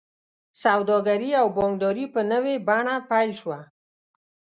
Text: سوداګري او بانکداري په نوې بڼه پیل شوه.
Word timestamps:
سوداګري 0.63 1.29
او 1.41 1.47
بانکداري 1.57 2.05
په 2.13 2.21
نوې 2.31 2.55
بڼه 2.67 2.95
پیل 3.09 3.31
شوه. 3.39 3.59